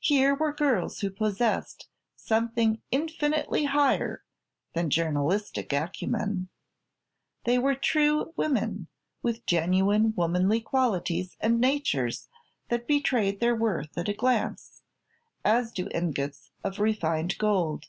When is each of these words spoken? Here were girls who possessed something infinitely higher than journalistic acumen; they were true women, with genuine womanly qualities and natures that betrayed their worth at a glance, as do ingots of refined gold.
Here 0.00 0.34
were 0.34 0.52
girls 0.52 0.98
who 0.98 1.10
possessed 1.10 1.88
something 2.16 2.82
infinitely 2.90 3.66
higher 3.66 4.24
than 4.72 4.90
journalistic 4.90 5.72
acumen; 5.72 6.48
they 7.44 7.56
were 7.60 7.76
true 7.76 8.32
women, 8.36 8.88
with 9.22 9.46
genuine 9.46 10.12
womanly 10.16 10.60
qualities 10.60 11.36
and 11.38 11.60
natures 11.60 12.28
that 12.68 12.88
betrayed 12.88 13.38
their 13.38 13.54
worth 13.54 13.96
at 13.96 14.08
a 14.08 14.12
glance, 14.12 14.82
as 15.44 15.70
do 15.70 15.88
ingots 15.94 16.50
of 16.64 16.80
refined 16.80 17.38
gold. 17.38 17.86